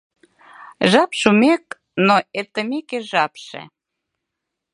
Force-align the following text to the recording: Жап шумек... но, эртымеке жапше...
Жап 0.91 1.11
шумек... 1.19 1.65
но, 2.07 2.15
эртымеке 2.39 2.97
жапше... 3.09 3.61